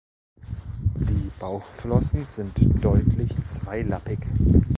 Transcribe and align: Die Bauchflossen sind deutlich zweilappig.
Die 0.95 1.29
Bauchflossen 1.39 2.25
sind 2.25 2.55
deutlich 2.83 3.33
zweilappig. 3.45 4.17